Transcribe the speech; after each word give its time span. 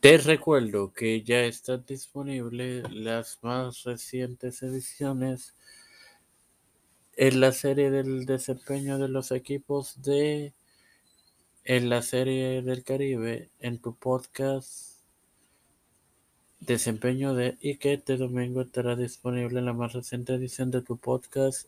Te 0.00 0.16
recuerdo 0.16 0.92
que 0.92 1.22
ya 1.24 1.40
están 1.40 1.84
disponibles 1.84 2.88
las 2.92 3.40
más 3.42 3.82
recientes 3.82 4.62
ediciones 4.62 5.56
en 7.16 7.40
la 7.40 7.50
serie 7.50 7.90
del 7.90 8.24
desempeño 8.24 8.98
de 8.98 9.08
los 9.08 9.32
equipos 9.32 10.00
de 10.00 10.52
en 11.64 11.88
la 11.88 12.02
serie 12.02 12.62
del 12.62 12.84
Caribe 12.84 13.50
en 13.58 13.80
tu 13.80 13.96
podcast 13.96 15.00
Desempeño 16.60 17.34
de 17.34 17.58
y 17.60 17.78
que 17.78 17.94
este 17.94 18.16
domingo 18.16 18.60
estará 18.60 18.94
disponible 18.94 19.58
en 19.58 19.66
la 19.66 19.72
más 19.72 19.94
reciente 19.94 20.32
edición 20.32 20.70
de 20.70 20.80
tu 20.80 20.96
podcast 20.96 21.66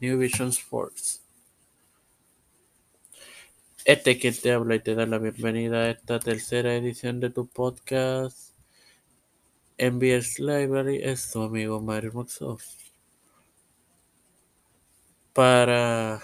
New 0.00 0.18
Vision 0.18 0.48
Sports. 0.48 1.27
Este 3.88 4.18
que 4.18 4.32
te 4.32 4.52
habla 4.52 4.74
y 4.74 4.80
te 4.80 4.94
da 4.94 5.06
la 5.06 5.16
bienvenida 5.16 5.84
a 5.84 5.90
esta 5.92 6.18
tercera 6.18 6.74
edición 6.74 7.20
de 7.20 7.30
tu 7.30 7.48
podcast 7.48 8.54
MBS 9.78 10.40
Library 10.40 11.00
es 11.02 11.32
tu 11.32 11.40
amigo 11.40 11.80
Mario 11.80 12.12
Moxoff. 12.12 12.66
Para 15.32 16.20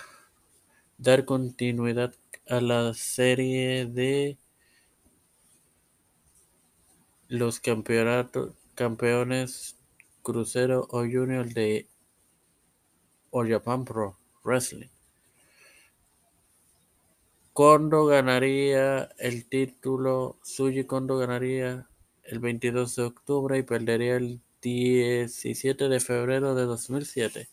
dar 0.99 1.25
continuidad 1.25 2.15
a 2.51 2.61
la 2.61 2.93
serie 2.93 3.87
de 3.87 4.37
los 7.29 7.61
campeonatos 7.61 8.53
campeones 8.75 9.79
crucero 10.23 10.87
o 10.91 10.99
junior 10.99 11.49
de 11.49 11.89
All 13.31 13.49
Japan 13.49 13.87
Pro 13.87 14.19
Wrestling. 14.45 14.91
Kondo 17.55 18.07
ganaría 18.07 19.11
el 19.17 19.49
título, 19.49 20.37
Suji 20.43 20.83
Kondo 20.87 21.19
ganaría 21.19 21.87
el 22.25 22.41
22 22.41 22.97
de 22.97 23.03
octubre 23.05 23.57
y 23.57 23.63
perdería 23.63 24.17
el 24.17 24.41
17 24.61 25.89
de 25.89 26.01
febrero 26.01 26.57
de 26.57 26.65
2007 26.65 27.49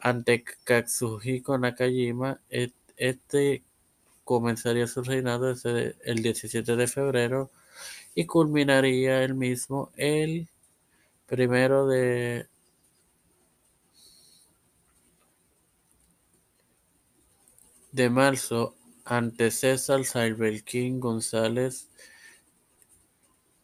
ante 0.00 0.42
Katsuhiko 0.64 1.56
Nakajima. 1.56 2.40
Este 2.96 3.62
comenzaría 4.24 4.88
su 4.88 5.04
reinado 5.04 5.54
el 6.04 6.22
17 6.22 6.74
de 6.74 6.86
febrero 6.88 7.52
y 8.16 8.26
culminaría 8.26 9.22
el 9.22 9.34
mismo 9.36 9.92
el 9.96 10.48
primero 11.28 11.86
de 11.86 12.48
de 17.92 18.10
marzo 18.10 18.74
ante 19.10 19.50
César 19.50 20.02
King 20.64 21.00
González, 21.00 21.88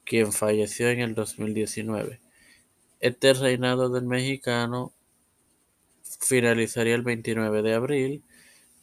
quien 0.05 0.33
falleció 0.33 0.89
en 0.91 0.98
el 0.98 1.14
2019. 1.14 2.20
Este 2.98 3.33
reinado 3.33 3.89
del 3.89 4.06
mexicano 4.06 4.92
finalizaría 6.20 6.97
el 6.97 7.02
29 7.02 7.62
de 7.62 7.74
abril 7.74 8.24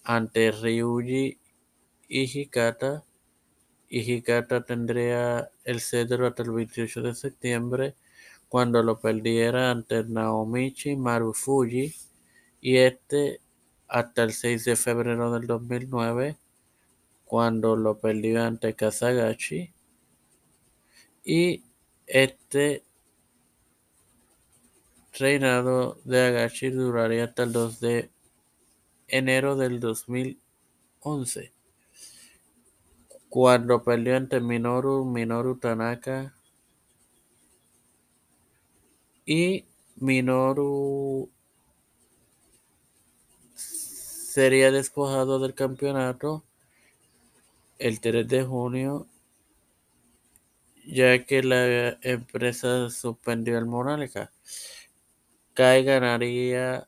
ante 0.06 0.53
Ryuji 0.53 1.38
Hikata. 2.08 3.03
Hikata 3.89 4.64
tendría 4.64 5.50
el 5.66 5.81
cedro 5.81 6.28
hasta 6.28 6.44
el 6.44 6.52
28 6.52 7.02
de 7.02 7.14
septiembre, 7.14 7.95
cuando 8.47 8.81
lo 8.84 9.02
perdiera 9.02 9.69
ante 9.69 10.06
Naomichi 10.06 10.95
Marufuji, 10.95 11.94
y 12.61 12.78
este 12.78 13.41
hasta 13.89 14.23
el 14.23 14.31
6 14.31 14.64
de 14.64 14.75
febrero 14.78 15.30
del 15.34 15.45
2009, 15.45 16.38
cuando 17.25 17.75
lo 17.75 17.99
perdió 17.99 18.43
ante 18.43 18.75
Kazagachi. 18.75 19.73
Y 21.23 21.63
este 22.07 22.83
reinado 25.13 25.99
de 26.03 26.25
Agachi 26.27 26.69
duraría 26.69 27.25
hasta 27.25 27.44
el 27.44 27.53
2 27.53 27.79
de 27.79 28.09
enero 29.07 29.56
del 29.56 29.79
2011, 29.79 31.53
cuando 33.29 33.83
perdió 33.83 34.17
ante 34.17 34.39
Minoru, 34.39 35.06
Minoru 35.06 35.57
Tanaka 35.57 36.33
y 39.25 39.66
Minoru 39.95 41.29
sería 43.56 44.72
despojado 44.72 45.39
del 45.39 45.53
campeonato 45.53 46.44
el 47.79 48.00
3 48.00 48.28
de 48.28 48.44
junio, 48.44 49.07
ya 50.85 51.25
que 51.25 51.44
la 51.44 51.97
empresa 52.01 52.89
suspendió 52.89 53.57
el 53.57 53.66
Monarca. 53.66 54.31
Kai 55.53 55.83
ganaría 55.83 56.88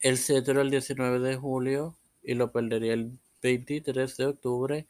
el 0.00 0.18
cetro 0.18 0.60
el 0.60 0.70
19 0.70 1.20
de 1.20 1.36
julio 1.36 1.96
y 2.22 2.34
lo 2.34 2.52
perdería 2.52 2.94
el 2.94 3.18
23 3.42 4.16
de 4.16 4.26
octubre 4.26 4.86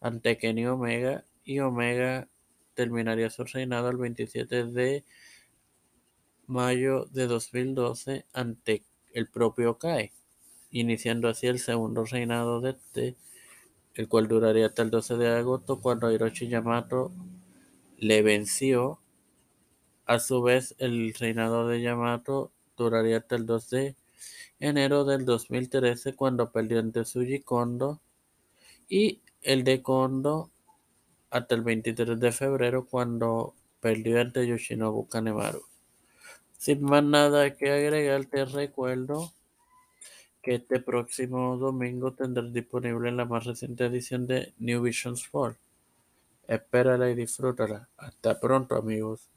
ante 0.00 0.38
Kenny 0.38 0.66
Omega 0.66 1.24
y 1.44 1.60
Omega 1.60 2.28
terminaría 2.74 3.30
su 3.30 3.44
reinado 3.44 3.90
el 3.90 3.96
27 3.96 4.64
de 4.64 5.04
mayo 6.46 7.06
de 7.06 7.26
2012 7.26 8.26
ante 8.32 8.84
el 9.12 9.28
propio 9.28 9.78
Kai, 9.78 10.12
iniciando 10.72 11.28
así 11.28 11.46
el 11.46 11.58
segundo 11.60 12.04
reinado 12.04 12.60
de 12.60 12.70
este, 12.70 13.16
el 13.94 14.08
cual 14.08 14.26
duraría 14.26 14.66
hasta 14.66 14.82
el 14.82 14.90
12 14.90 15.16
de 15.16 15.28
agosto 15.28 15.80
cuando 15.80 16.10
Hiroshi 16.10 16.48
Yamato 16.48 17.12
le 17.98 18.22
venció. 18.22 18.98
A 20.06 20.18
su 20.18 20.42
vez, 20.42 20.74
el 20.78 21.14
reinado 21.14 21.68
de 21.68 21.80
Yamato 21.80 22.50
duraría 22.76 23.18
hasta 23.18 23.36
el 23.36 23.46
2 23.46 23.70
de 23.70 23.96
enero 24.58 25.04
del 25.04 25.24
2013 25.24 26.14
cuando 26.14 26.50
perdió 26.50 26.80
ante 26.80 27.04
Suji 27.04 27.40
Kondo 27.40 28.00
y 28.88 29.20
el 29.42 29.64
de 29.64 29.82
Kondo 29.82 30.50
hasta 31.30 31.54
el 31.54 31.62
23 31.62 32.18
de 32.18 32.32
febrero 32.32 32.86
cuando 32.86 33.54
perdió 33.80 34.20
ante 34.20 34.46
Yoshinobu 34.46 35.08
Kanemaru. 35.08 35.62
Sin 36.56 36.82
más 36.82 37.02
nada 37.02 37.56
que 37.56 37.70
agregar, 37.70 38.24
te 38.26 38.44
recuerdo 38.44 39.32
que 40.42 40.56
este 40.56 40.80
próximo 40.80 41.56
domingo 41.56 42.12
tendrás 42.12 42.52
disponible 42.52 43.12
la 43.12 43.24
más 43.24 43.44
reciente 43.44 43.86
edición 43.86 44.26
de 44.26 44.52
New 44.58 44.82
Vision 44.82 45.14
Sport. 45.14 45.56
Espérala 46.48 47.08
y 47.10 47.14
disfrútala. 47.14 47.88
Hasta 47.96 48.38
pronto, 48.40 48.74
amigos. 48.74 49.30